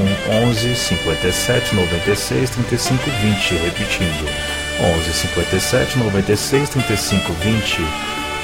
11 0.48 0.75
57 0.75 1.75
96 1.75 2.50
35 2.50 3.04
20, 3.21 3.54
repetindo 3.54 4.28
11 4.97 5.13
57 5.13 6.00
96 6.00 6.70
35 6.70 7.34
20. 7.34 7.84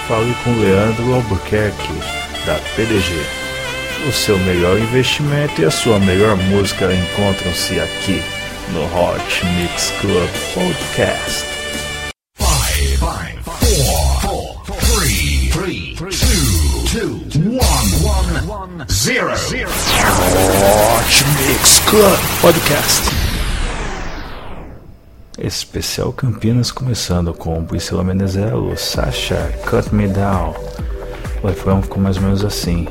Fale 0.08 0.36
com 0.44 0.52
Leandro 0.60 1.16
Albuquerque, 1.16 1.94
da 2.46 2.60
PDG. 2.76 3.12
O 4.08 4.12
seu 4.12 4.38
melhor 4.38 4.78
investimento 4.78 5.64
e 5.64 5.66
a 5.66 5.72
sua 5.72 5.98
melhor 5.98 6.36
música 6.36 6.94
encontram-se 6.94 7.80
aqui 7.80 8.22
no 8.74 8.84
Hot 8.86 9.46
Mix 9.58 9.92
Club 10.00 10.30
Podcast. 10.54 11.46
Five, 12.36 12.98
five, 13.00 13.40
four, 13.44 14.22
four, 14.22 14.76
three, 14.80 15.50
three, 15.50 15.96
two, 15.96 17.20
two, 17.30 17.58
one, 17.58 17.90
one, 18.48 18.86
zero. 18.90 19.36
Hot 20.64 21.26
Mix 21.38 21.80
Club 21.90 22.20
Podcast. 22.42 23.12
Especial 25.38 26.14
Campinas 26.14 26.72
começando 26.72 27.34
com 27.34 27.66
Priscila 27.66 28.04
Menezelo, 28.04 28.78
Sasha, 28.78 29.52
Cut 29.66 29.94
Me 29.94 30.08
Down. 30.08 30.54
O 31.44 31.48
refrão 31.48 31.82
ficou 31.82 32.02
mais 32.02 32.16
ou 32.16 32.24
menos 32.24 32.46
assim. 32.46 32.88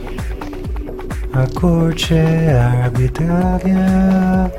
A 1.32 1.46
corte 1.58 2.12
é 2.12 2.58
arbitrária 2.58 4.52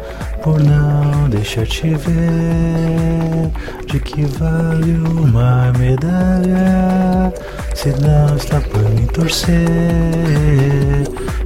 por 0.44 0.59
não 0.59 1.30
deixar 1.30 1.66
te 1.66 1.90
ver. 1.95 3.52
De 3.86 3.99
que 3.99 4.26
vale 4.26 4.93
uma 4.93 5.71
medalha 5.77 7.34
se 7.74 7.90
não 8.02 8.35
está 8.35 8.60
por 8.62 8.84
me 8.91 9.05
torcer? 9.07 9.57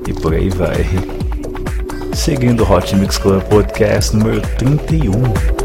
E 0.08 0.14
por 0.14 0.33
aí 0.33 0.50
vai. 0.50 0.86
Seguindo 2.14 2.64
o 2.64 2.72
Hot 2.72 2.95
Mix 2.95 3.17
Club 3.17 3.42
Podcast 3.44 4.16
número 4.16 4.42
31. 4.58 5.64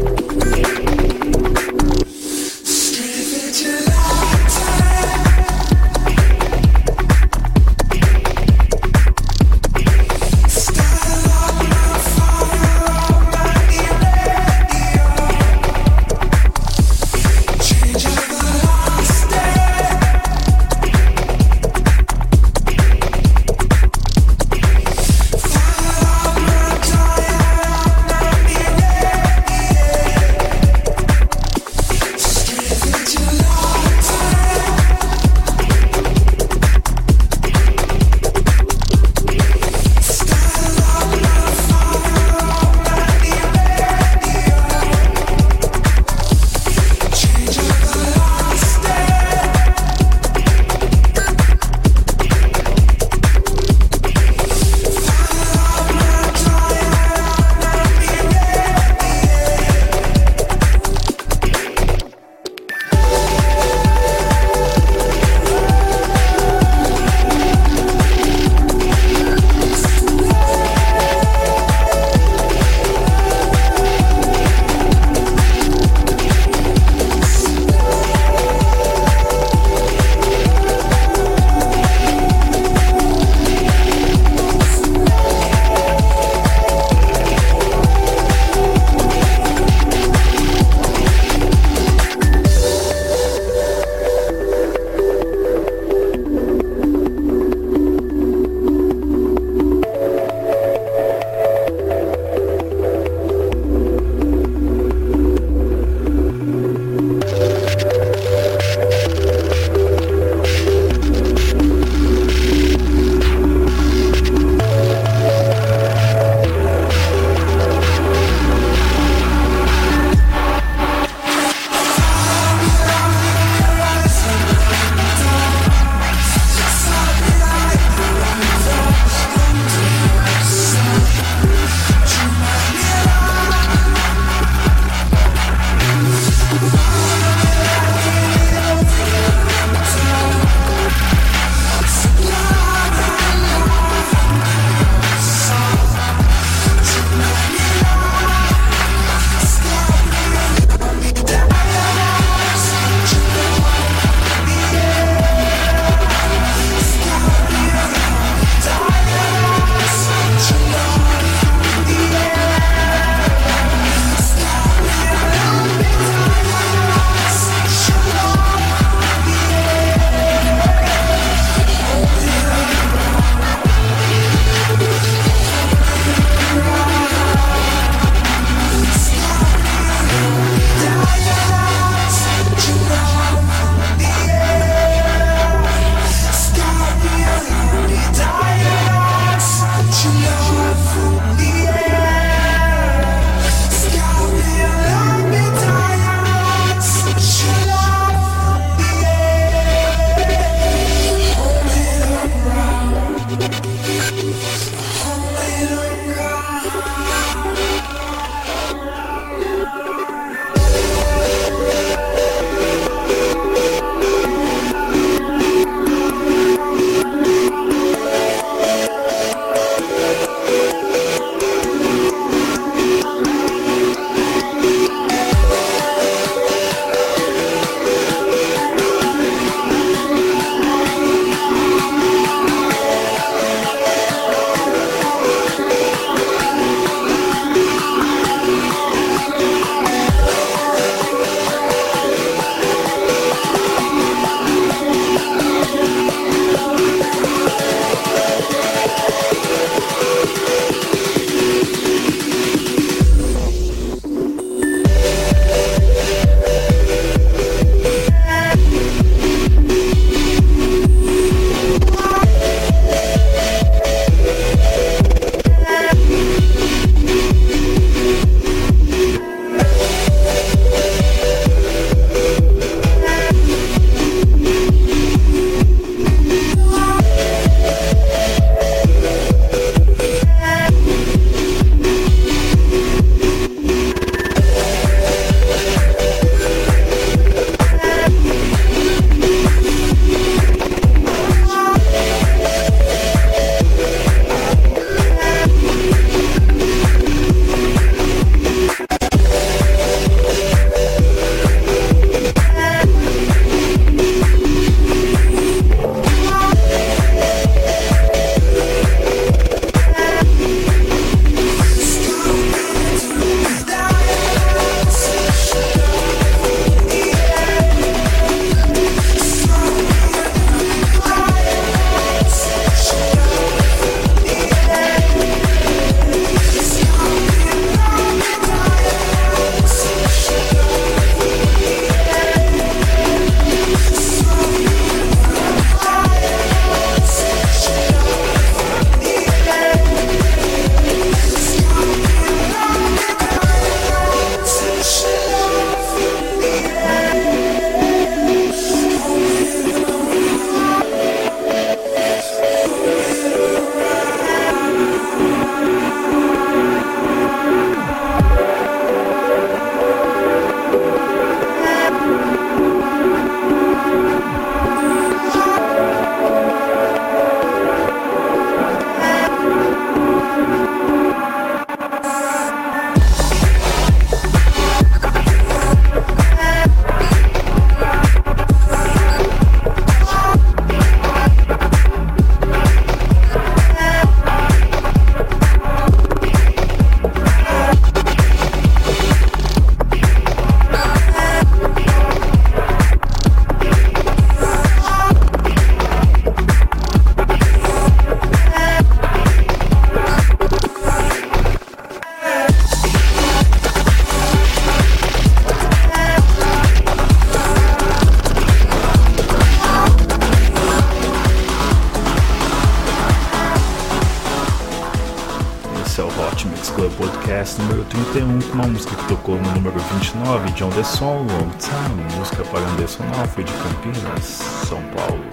Uma 418.53 418.67
música 418.67 418.95
que 418.95 419.07
tocou 419.07 419.35
no 419.35 419.51
número 419.51 419.79
29, 419.79 420.51
John 420.51 420.69
The 420.69 420.83
Song, 420.83 421.31
Long 421.31 421.49
Time, 421.59 422.03
música 422.17 422.43
para 422.45 422.59
Anderson 422.59 423.03
Alfred 423.19 423.49
de 423.49 423.57
Campinas, 423.57 424.23
São 424.67 424.81
Paulo. 424.95 425.23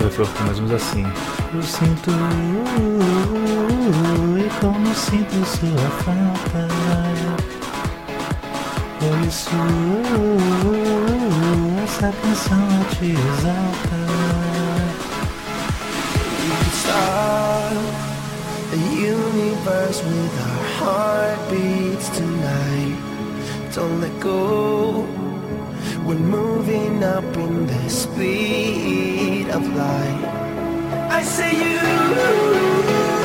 O 0.00 0.04
refrão 0.04 0.26
mais 0.44 0.58
ou 0.58 0.66
menos 0.66 0.82
assim. 0.82 1.04
Eu 1.54 1.62
sinto 1.62 2.10
e 4.38 4.50
como 4.60 4.94
sinto 4.94 5.44
sua 5.46 5.90
falta. 6.02 6.68
Por 8.98 9.26
isso 9.26 9.50
essa 11.84 12.12
canção 12.22 12.68
te 12.98 13.12
exalta. 13.12 14.20
universe 19.00 20.02
with 20.04 20.38
our 20.40 20.64
heartbeats 20.78 22.08
tonight. 22.10 22.29
Don't 23.80 23.98
let 24.02 24.20
go. 24.20 25.06
We're 26.04 26.14
moving 26.16 27.02
up 27.02 27.24
in 27.38 27.66
the 27.66 27.88
speed 27.88 29.48
of 29.48 29.62
light. 29.74 30.24
I 31.10 31.22
say 31.22 31.52
you. 31.64 33.19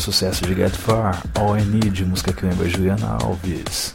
Sucesso 0.00 0.44
de 0.46 0.54
Get 0.54 0.74
Far, 0.74 1.22
All 1.34 1.58
I 1.58 1.62
Need, 1.62 2.04
música 2.04 2.32
que 2.32 2.46
lembra 2.46 2.68
Juliana 2.68 3.18
Alves. 3.22 3.94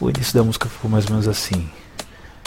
O 0.00 0.08
início 0.08 0.34
da 0.34 0.44
música 0.44 0.68
ficou 0.68 0.90
mais 0.90 1.04
ou 1.06 1.12
menos 1.12 1.26
assim. 1.26 1.68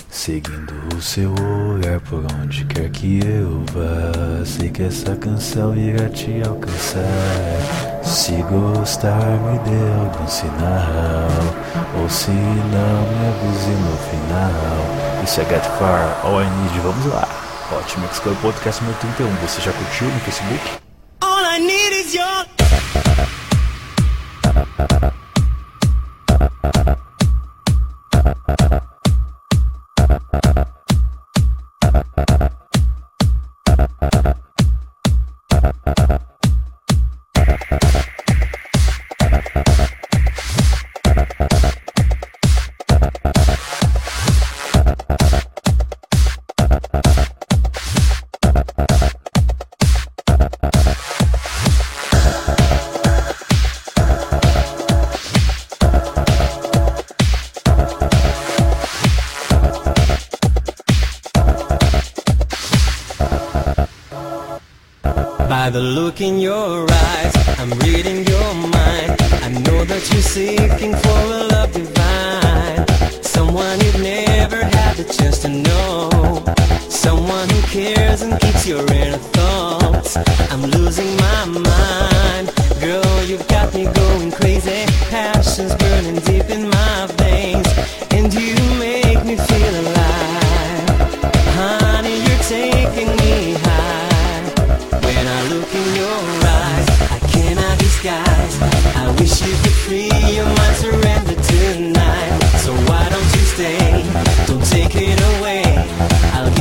Seguindo 0.09 0.73
o 0.95 1.01
seu 1.01 1.33
olhar 1.33 1.99
por 2.01 2.25
onde 2.39 2.65
quer 2.65 2.89
que 2.91 3.19
eu 3.25 3.63
vá, 3.73 4.45
sei 4.45 4.69
que 4.69 4.83
essa 4.83 5.15
canção 5.15 5.75
irá 5.75 6.07
te 6.09 6.41
alcançar. 6.47 7.01
Se 8.03 8.31
gostar, 8.43 9.39
me 9.41 9.59
dê 9.59 9.91
algum 9.99 10.27
sinal, 10.27 11.29
ou 11.99 12.09
se 12.09 12.31
não, 12.31 13.01
me 13.09 13.27
avise 13.27 13.71
no 13.71 13.97
final. 14.09 15.23
Isso 15.23 15.41
é 15.41 15.45
Get 15.45 15.63
Far, 15.77 16.19
All 16.23 16.41
I 16.41 16.45
Need, 16.45 16.79
vamos 16.79 17.05
lá. 17.07 17.27
Hot 17.71 17.99
Mix 17.99 18.19
Club 18.19 18.37
Podcast 18.41 18.83
número 18.83 18.99
31, 18.99 19.27
você 19.47 19.61
já 19.61 19.73
curtiu 19.73 20.07
no 20.07 20.19
Facebook? 20.19 20.82
The 65.73 65.81
look 65.81 66.21
in 66.21 66.37
your 66.37 66.85
eyes, 66.87 67.33
I'm 67.57 67.71
reading 67.79 68.23
your 68.27 68.53
mind. 68.53 69.19
I 69.41 69.49
know 69.65 69.83
that 69.85 70.07
you're 70.11 70.21
seeking 70.21 70.93
for 70.93 71.19
a 71.33 71.47
love 71.51 71.71
divine. 71.73 72.85
Someone 73.23 73.79
you've 73.79 73.99
never 73.99 74.63
had 74.63 74.97
the 74.97 75.03
chance 75.03 75.39
to 75.39 75.49
know. 75.49 76.11
Someone 76.89 77.49
who 77.49 77.61
cares 77.63 78.21
and 78.21 78.39
keeps 78.39 78.67
your 78.67 78.85
inner 78.93 79.17
thoughts. 79.17 80.15
I'm 80.51 80.61
losing 80.61 81.17
my 81.17 81.45
mind. 81.45 82.53
Girl, 82.79 83.23
you've 83.23 83.47
got 83.47 83.73
me 83.73 83.85
going 83.85 84.31
crazy. 84.31 84.85
Passion's 85.09 85.73
burning 85.73 86.19
deep 86.19 86.51
in 86.51 86.69
my 86.69 87.07
veins. 87.17 88.02
I'll 105.99 106.52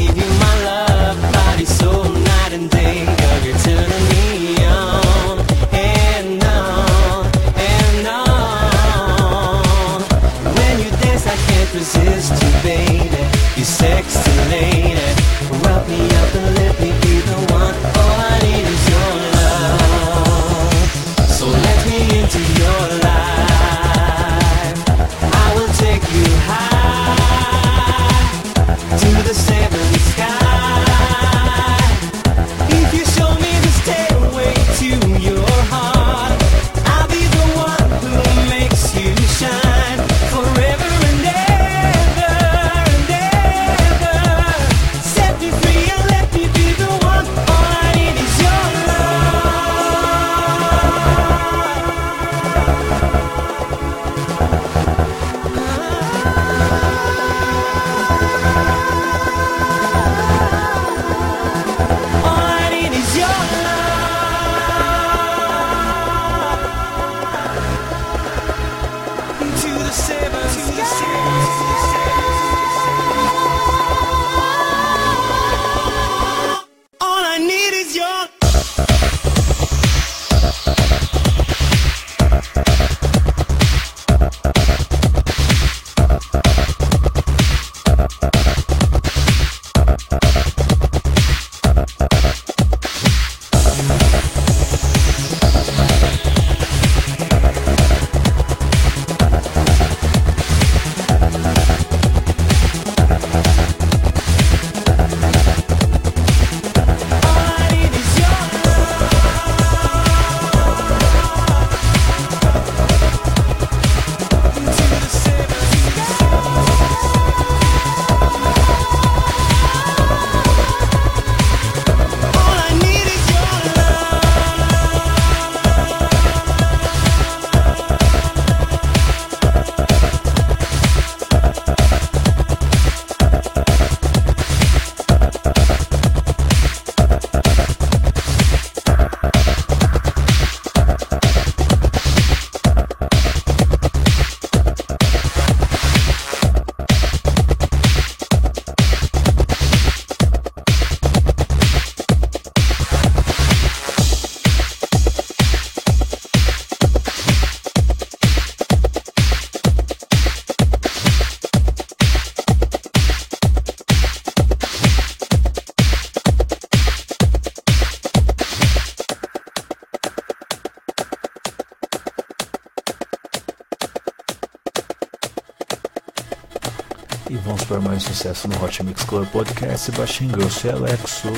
sucesso 178.32 178.48
no 178.48 178.64
Hot 178.64 178.82
Mix 178.82 179.04
Club 179.04 179.26
Podcast, 179.28 179.90
Sebastian 179.90 180.28
Grosso 180.28 180.66
e 180.66 180.70
Alexo, 180.70 181.28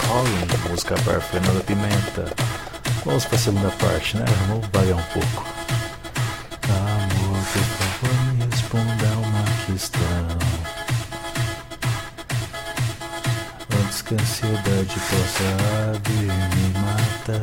Calling, 0.00 0.68
música 0.68 0.94
para 1.02 1.20
Fernanda 1.20 1.60
Pimenta. 1.60 2.26
Vamos 3.04 3.24
para 3.24 3.36
a 3.36 3.38
segunda 3.38 3.70
parte, 3.70 4.16
né? 4.16 4.24
Vamos 4.48 4.66
variar 4.72 4.98
um 4.98 5.02
pouco. 5.12 5.46
Amor, 6.68 7.38
por 7.52 7.62
favor, 7.62 8.34
me 8.34 8.44
responda 8.50 9.06
uma 9.16 9.44
questão. 9.66 10.28
Antes 13.84 14.02
que 14.02 14.14
a 14.14 14.20
ansiedade 14.20 15.00
possa 15.10 16.00
vir 16.04 16.32
me 16.52 16.66
matar. 16.80 17.42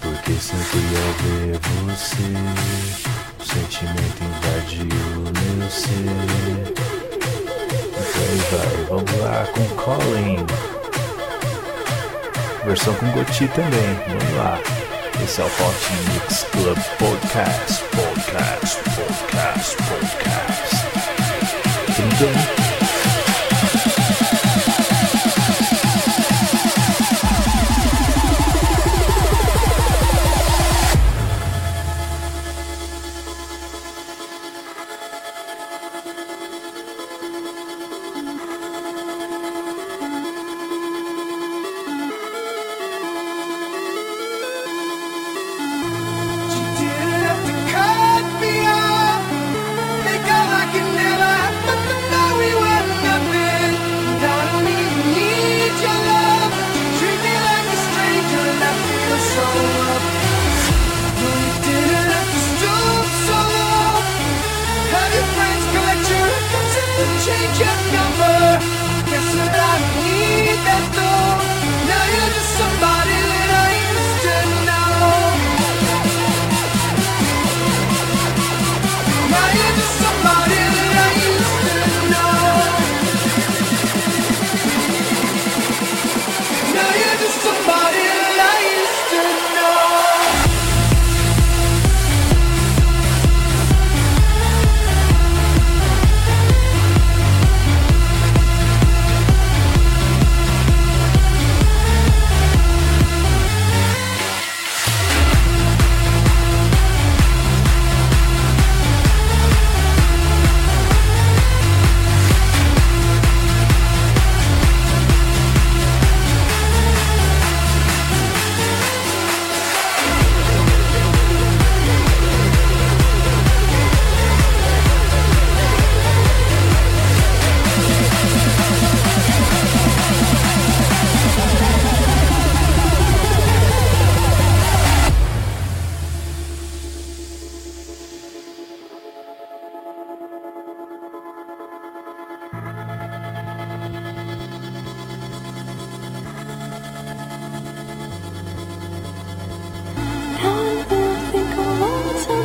Porque 0.00 0.32
sempre 0.32 0.80
ao 0.96 1.12
ver 1.22 1.58
você, 1.58 3.17
sentimento 3.48 4.22
invadiu 4.22 4.84
meu 4.84 5.70
ser. 5.70 6.74
Então 7.96 8.58
vai, 8.58 8.76
vamos 8.88 9.20
lá 9.20 9.46
com 9.54 9.64
Colin. 9.76 10.46
Versão 12.66 12.94
com 12.94 13.10
Goti 13.12 13.48
também, 13.48 13.94
vamos 14.06 14.36
lá. 14.36 14.58
Esse 15.24 15.40
é 15.40 15.44
o 15.44 15.46
Hot 15.46 15.92
Mix 16.12 16.44
Club 16.52 16.78
Podcast, 16.98 17.82
Podcast, 17.84 18.76
Podcast, 18.94 19.76
Podcast. 19.76 20.76
Tudo 21.96 22.16
bem? 22.18 22.77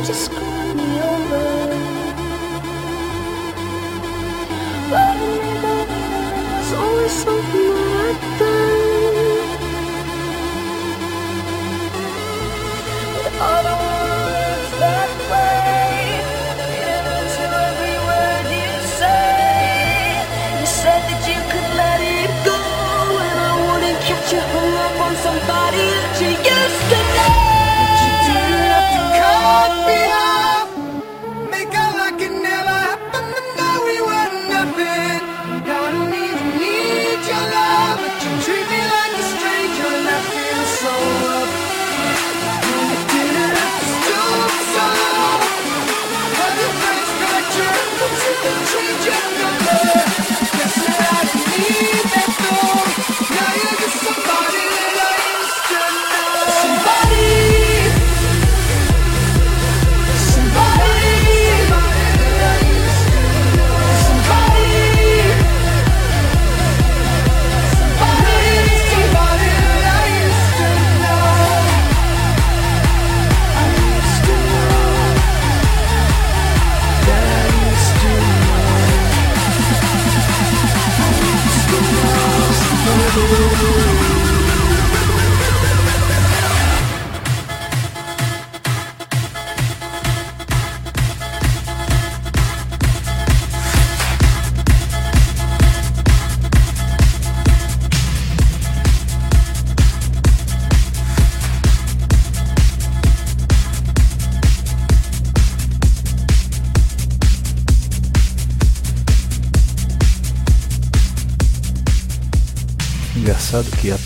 to 0.04 0.12
school. 0.12 0.63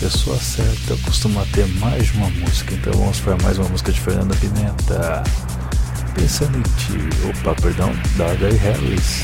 Pessoa 0.09 0.37
certa 0.37 0.97
costuma 1.05 1.45
ter 1.53 1.67
mais 1.75 2.07
de 2.07 2.13
uma 2.13 2.31
música, 2.31 2.73
então 2.73 2.91
vamos 2.93 3.19
para 3.19 3.37
mais 3.43 3.59
uma 3.59 3.69
música 3.69 3.91
de 3.91 4.01
Fernanda 4.01 4.35
Pimenta. 4.37 5.23
Pensando 6.15 6.57
em 6.57 6.63
ti, 6.63 7.27
opa, 7.29 7.53
perdão, 7.61 7.93
da 8.17 8.33
Gary 8.33 8.57
Harris. 8.57 9.23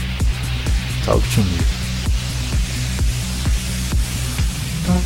Talk 1.04 1.28
to 1.30 1.42
me. 1.42 1.58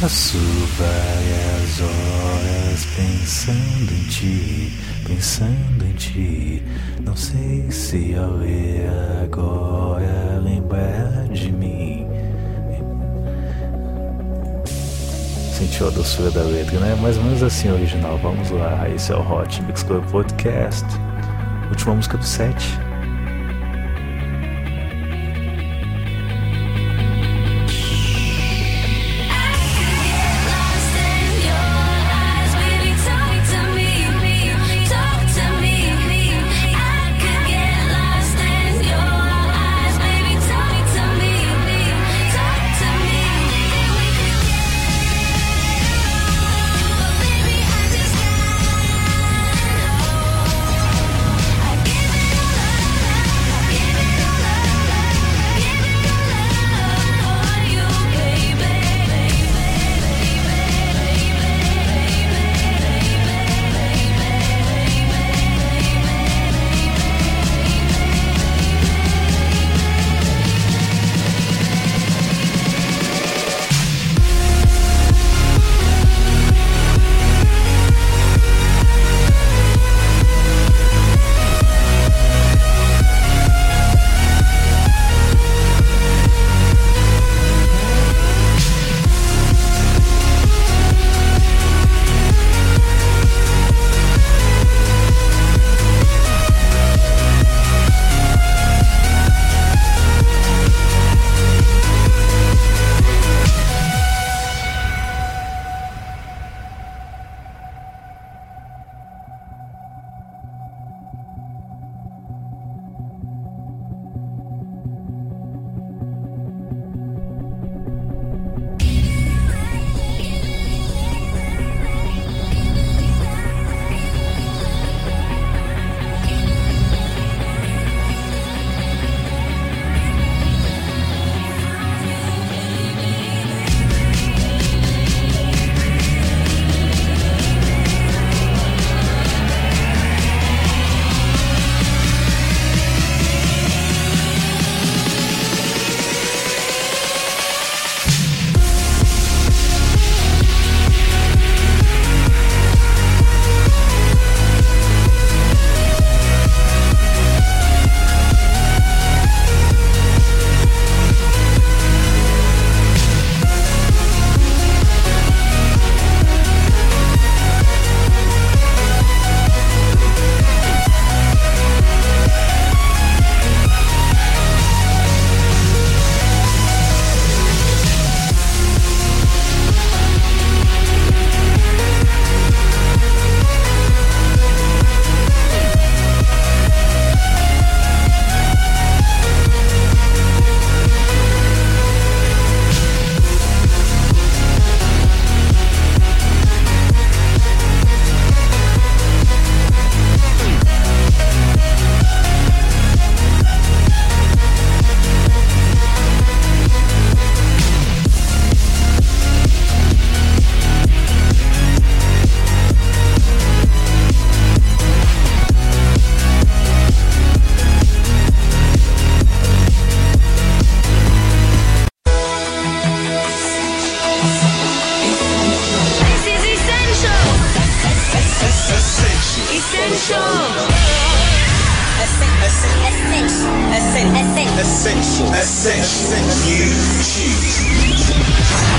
Passo 0.01 0.37
várias 0.77 1.79
horas 1.79 2.85
pensando 2.97 3.91
em 3.93 4.03
ti, 4.09 4.73
pensando 5.07 5.85
em 5.85 5.93
ti. 5.93 6.63
Não 7.05 7.15
sei 7.15 7.71
se 7.71 8.15
ao 8.15 8.31
ler 8.33 8.89
agora 9.23 10.41
lembrar 10.43 11.29
de 11.29 11.53
mim. 11.53 12.18
Sentiu 15.59 15.87
a 15.87 15.89
doçura 15.89 16.31
da 16.31 16.41
letra, 16.41 16.79
né? 16.79 16.95
Mais 17.01 17.17
ou 17.17 17.23
menos 17.25 17.43
assim 17.43 17.69
original. 17.69 18.17
Vamos 18.19 18.49
lá, 18.49 18.87
esse 18.95 19.11
é 19.11 19.15
o 19.17 19.19
Hot 19.19 19.61
Mix 19.63 19.83
Club 19.83 20.09
Podcast. 20.09 20.85
Última 21.69 21.95
música 21.95 22.17
do 22.17 22.23
set. 22.23 22.79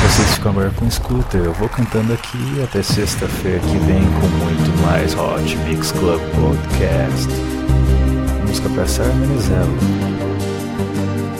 Vocês 0.02 0.34
ficam 0.34 0.52
agora 0.52 0.70
com 0.70 0.90
Scooter. 0.90 1.42
Eu 1.42 1.52
vou 1.52 1.68
cantando 1.68 2.14
aqui 2.14 2.62
até 2.64 2.82
sexta-feira 2.82 3.58
que 3.60 3.78
vem 3.78 4.00
com 4.00 4.26
muito 4.26 4.82
mais 4.82 5.14
Hot 5.14 5.56
Mix 5.58 5.92
Club 5.92 6.20
Podcast. 6.34 7.28
Música 8.46 8.68
pra 8.70 8.86
Menezelo. 9.14 9.78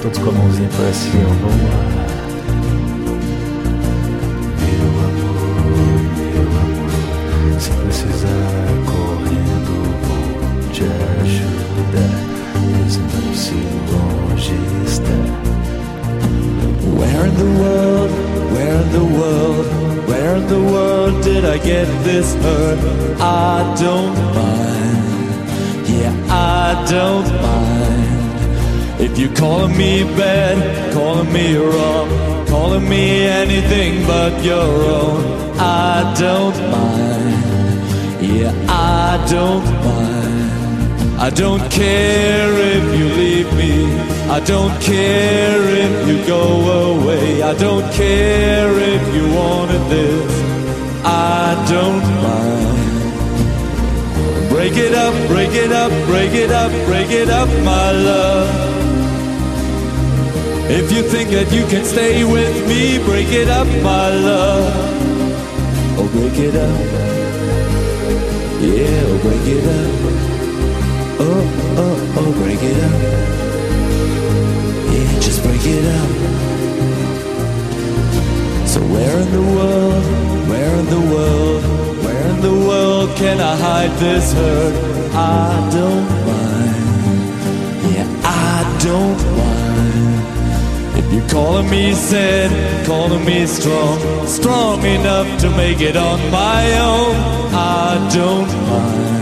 Todos 0.03 0.19
com 0.19 0.31
a 0.31 0.33
mãozinha 0.33 0.69
para 0.69 0.93
cima, 0.93 1.29
vamos 1.41 1.63
lá. 1.65 2.11
Meu 4.67 4.87
amor, 5.09 5.61
meu 6.17 6.43
amor, 6.61 7.61
se 7.61 7.71
precisar 7.71 9.00
te 13.11 13.35
se 13.35 13.61
longe 13.91 14.59
está. 14.87 15.19
Where 16.99 17.27
in 17.27 17.35
the 17.37 17.51
world, 17.61 18.11
where 18.53 18.77
in 18.83 18.91
the 18.93 19.07
world, 19.19 19.67
where 20.09 20.37
in 20.37 20.47
the 20.47 20.63
world 20.73 21.23
did 21.23 21.45
I 21.45 21.59
get 21.59 21.87
this 22.05 22.35
hurt? 22.37 22.79
I 23.21 23.75
don't 23.79 24.17
mind, 24.35 25.89
yeah, 25.89 26.15
I 26.29 26.85
don't 26.89 27.31
mind. 27.43 29.01
If 29.01 29.19
you're 29.19 29.35
calling 29.35 29.77
me 29.77 30.05
bad, 30.17 30.93
calling 30.93 31.33
me 31.33 31.57
wrong, 31.57 32.09
calling 32.47 32.89
me 32.89 33.27
anything 33.27 34.07
but 34.07 34.43
your 34.43 34.71
own, 35.01 35.23
I 35.59 36.15
don't 36.19 36.59
mind, 36.71 38.23
yeah, 38.23 38.53
I 38.69 39.25
don't 39.29 39.65
mind. 39.85 40.30
I 41.21 41.29
don't 41.29 41.71
care 41.71 42.51
if 42.77 42.99
you 42.99 43.05
leave 43.05 43.53
me. 43.53 43.85
I 44.31 44.41
don't 44.41 44.81
care 44.81 45.61
if 45.85 46.09
you 46.09 46.27
go 46.27 46.97
away. 46.97 47.43
I 47.43 47.53
don't 47.53 47.93
care 47.93 48.73
if 48.73 49.15
you 49.15 49.29
wanted 49.35 49.83
this. 49.91 50.33
I 51.05 51.63
don't 51.69 52.03
mind. 52.25 52.79
Break 54.49 54.79
it 54.79 54.95
up, 54.95 55.13
break 55.29 55.53
it 55.53 55.73
up, 55.73 55.93
break 56.07 56.33
it 56.33 56.51
up, 56.51 56.73
break 56.87 57.11
it 57.11 57.29
up, 57.29 57.49
my 57.65 57.93
love. 57.93 58.49
If 60.71 60.91
you 60.91 61.03
think 61.03 61.29
that 61.33 61.53
you 61.53 61.67
can 61.67 61.85
stay 61.85 62.25
with 62.25 62.67
me, 62.67 62.97
break 63.05 63.29
it 63.29 63.49
up, 63.49 63.67
my 63.83 64.09
love. 64.09 64.73
Oh, 65.99 66.09
break 66.15 66.39
it 66.39 66.57
up. 66.57 66.81
Yeah, 68.63 69.03
oh, 69.05 69.19
break 69.23 69.47
it 69.59 69.67
up. 69.69 70.30
Oh, 71.23 71.27
oh, 71.77 72.17
oh, 72.17 72.33
break 72.41 72.63
it 72.63 72.79
up. 72.89 73.01
Yeah, 74.91 75.21
just 75.21 75.43
break 75.43 75.61
it 75.67 75.85
up. 76.01 76.11
So 78.67 78.81
where 78.81 79.19
in 79.19 79.31
the 79.31 79.43
world, 79.43 80.05
where 80.49 80.75
in 80.77 80.87
the 80.87 81.01
world, 81.15 81.63
where 82.05 82.27
in 82.31 82.41
the 82.41 82.55
world 82.69 83.15
can 83.17 83.39
I 83.39 83.55
hide 83.55 83.91
this 83.99 84.33
hurt? 84.33 84.75
I 85.13 85.69
don't 85.77 86.09
mind. 86.31 86.85
Yeah, 87.93 88.09
I 88.25 88.79
don't 88.89 89.21
mind. 89.37 91.05
If 91.05 91.13
you're 91.13 91.29
calling 91.29 91.69
me 91.69 91.93
sad, 91.93 92.51
calling 92.87 93.25
me 93.27 93.45
strong, 93.45 94.27
strong 94.27 94.83
enough 94.85 95.39
to 95.43 95.51
make 95.51 95.83
it 95.83 95.97
on 95.99 96.19
my 96.31 96.63
own, 96.79 97.15
I 97.53 98.09
don't 98.11 98.49
mind. 98.71 99.20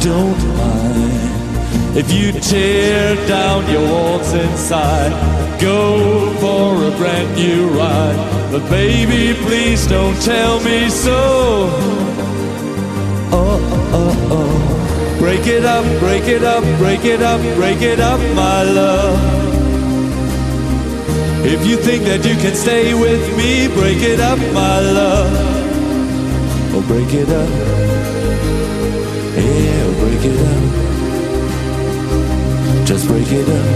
Don't 0.00 0.42
mind. 0.56 1.96
If 1.96 2.10
you 2.10 2.32
tear 2.32 3.14
down 3.28 3.70
your 3.70 3.82
walls 3.82 4.32
inside, 4.32 5.12
go 5.60 6.32
for 6.40 6.86
a 6.86 6.90
brand 6.96 7.36
new 7.36 7.68
ride. 7.68 8.50
But 8.50 8.66
baby, 8.70 9.38
please 9.42 9.86
don't 9.86 10.18
tell 10.22 10.58
me 10.60 10.88
so. 10.88 11.68
Oh, 13.30 13.60
oh, 13.72 13.90
oh, 13.92 14.36
oh. 14.36 15.18
Break 15.18 15.46
it 15.46 15.66
up, 15.66 15.84
break 16.00 16.24
it 16.24 16.44
up, 16.44 16.64
break 16.78 17.04
it 17.04 17.20
up, 17.20 17.40
break 17.56 17.82
it 17.82 18.00
up, 18.00 18.20
my 18.34 18.62
love. 18.62 19.18
If 21.44 21.66
you 21.66 21.76
think 21.76 22.04
that 22.04 22.24
you 22.24 22.36
can 22.36 22.54
stay 22.54 22.94
with 22.94 23.36
me, 23.36 23.68
break 23.68 24.02
it 24.02 24.18
up, 24.18 24.38
my 24.54 24.80
love. 24.80 25.30
Oh, 26.72 26.84
break 26.88 27.12
it 27.12 27.28
up. 27.28 27.69
Just 32.90 33.06
break 33.06 33.30
it 33.30 33.48
up. 33.48 33.66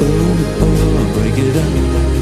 Oh, 0.00 0.60
oh, 0.62 1.12
break 1.18 1.36
it 1.36 1.56
up. 1.56 2.19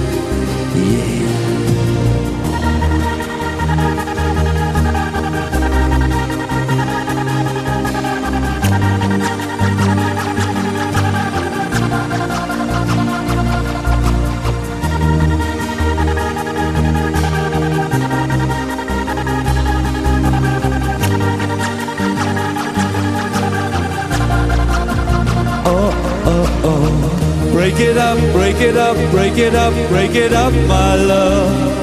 Break 28.59 28.71
it 28.71 28.77
up, 28.77 28.97
break 29.13 29.39
it 29.39 29.55
up, 29.55 29.73
break 29.89 30.17
it 30.17 30.33
up, 30.33 30.53
my 30.67 30.97
love. 30.97 31.79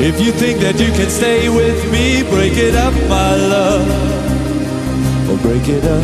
If 0.00 0.18
you 0.22 0.32
think 0.32 0.60
that 0.60 0.80
you 0.80 0.90
can 0.92 1.10
stay 1.10 1.50
with 1.50 1.92
me, 1.92 2.22
break 2.22 2.56
it 2.56 2.74
up, 2.74 2.94
my 3.06 3.36
love. 3.36 3.86
Oh, 5.28 5.36
break 5.42 5.68
it 5.68 5.84
up. 5.84 6.02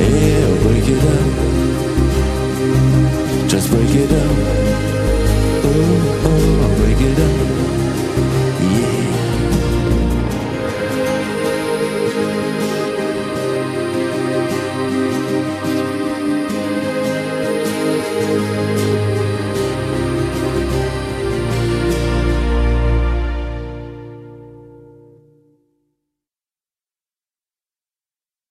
Yeah, 0.00 0.46
oh, 0.48 0.56
break 0.66 0.88
it 0.88 1.04
up. 1.14 1.28
Just 3.50 3.70
break 3.70 3.94
it 3.94 4.10
up. 4.10 4.38
Oh, 5.64 6.22
oh. 6.24 6.48